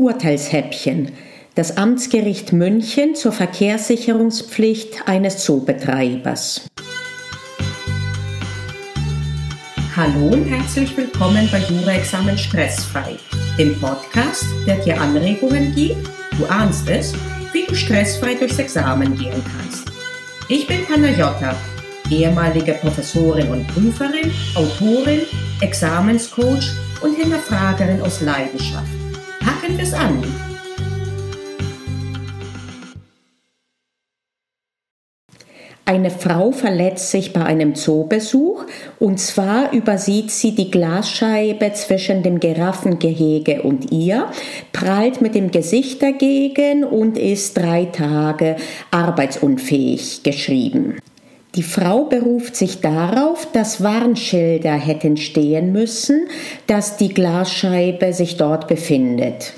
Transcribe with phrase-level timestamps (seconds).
[0.00, 1.12] Urteilshäppchen.
[1.56, 6.62] Das Amtsgericht München zur Verkehrssicherungspflicht eines Zoobetreibers.
[9.94, 13.16] Hallo und herzlich willkommen bei Jura-Examen Stressfrei,
[13.58, 16.08] dem Podcast, der dir Anregungen gibt,
[16.38, 17.12] du ahnst es,
[17.52, 19.92] wie du stressfrei durchs Examen gehen kannst.
[20.48, 21.54] Ich bin Panayota,
[22.10, 25.20] ehemalige Professorin und Prüferin, Autorin,
[25.60, 26.72] Examenscoach
[27.02, 28.88] und Hinterfragerin aus Leidenschaft.
[29.40, 30.22] Packen wir es an!
[35.90, 38.64] Eine Frau verletzt sich bei einem Zoobesuch
[39.00, 44.30] und zwar übersieht sie die Glasscheibe zwischen dem Giraffengehege und ihr,
[44.72, 48.54] prallt mit dem Gesicht dagegen und ist drei Tage
[48.92, 50.98] arbeitsunfähig geschrieben.
[51.56, 56.28] Die Frau beruft sich darauf, dass Warnschilder hätten stehen müssen,
[56.68, 59.54] dass die Glasscheibe sich dort befindet.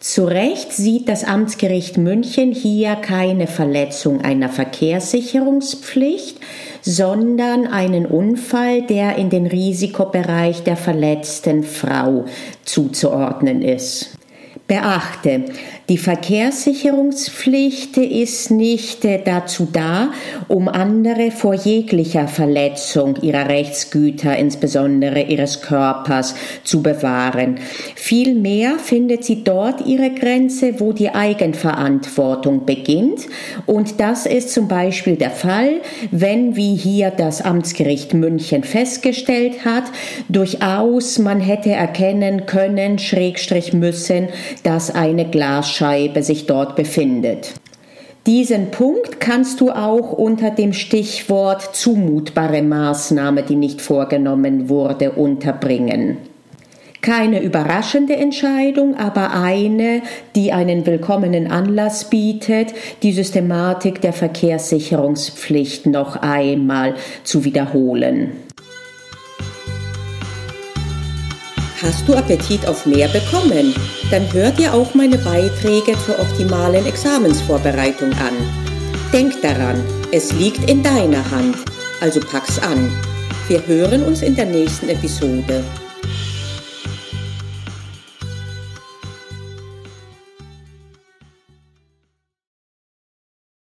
[0.00, 6.38] Zu Recht sieht das Amtsgericht München hier keine Verletzung einer Verkehrssicherungspflicht,
[6.82, 12.26] sondern einen Unfall, der in den Risikobereich der verletzten Frau
[12.64, 14.10] zuzuordnen ist.
[14.68, 15.44] Beachte,
[15.88, 20.10] die Verkehrssicherungspflicht ist nicht äh, dazu da,
[20.48, 27.60] um andere vor jeglicher Verletzung ihrer Rechtsgüter, insbesondere ihres Körpers, zu bewahren.
[27.94, 33.20] Vielmehr findet sie dort ihre Grenze, wo die Eigenverantwortung beginnt.
[33.66, 39.84] Und das ist zum Beispiel der Fall, wenn, wie hier das Amtsgericht München festgestellt hat,
[40.28, 44.30] durchaus man hätte erkennen können, schrägstrich müssen,
[44.64, 47.52] dass eine Glas Glasscheibe sich dort befindet.
[48.26, 56.16] Diesen Punkt kannst du auch unter dem Stichwort zumutbare Maßnahme, die nicht vorgenommen wurde, unterbringen.
[57.02, 60.02] Keine überraschende Entscheidung, aber eine,
[60.34, 68.45] die einen willkommenen Anlass bietet, die Systematik der Verkehrssicherungspflicht noch einmal zu wiederholen.
[71.82, 73.74] Hast du Appetit auf mehr bekommen?
[74.10, 78.34] Dann hör dir auch meine Beiträge zur optimalen Examensvorbereitung an.
[79.12, 81.56] Denk daran, es liegt in deiner Hand,
[82.00, 82.90] also pack's an.
[83.48, 85.62] Wir hören uns in der nächsten Episode.